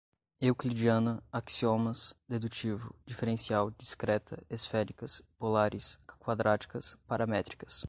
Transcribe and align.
euclidiana, 0.41 1.21
axiomas, 1.31 2.15
dedutivo, 2.27 2.95
diferencial, 3.05 3.69
discreta, 3.77 4.39
esféricas, 4.49 5.21
polares, 5.37 5.95
quadráticas, 6.17 6.97
paramétricas 7.05 7.79